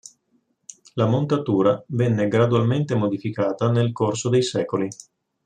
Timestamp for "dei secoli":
4.29-4.87